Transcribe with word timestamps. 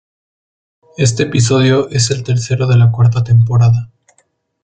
Este 0.97 1.21
episodio 1.21 1.87
es 1.89 2.09
el 2.09 2.23
tercero 2.23 2.65
de 2.65 2.75
la 2.75 2.89
cuarta 2.91 3.23
temporada. 3.23 3.91